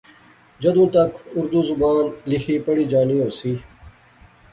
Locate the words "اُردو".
1.37-1.61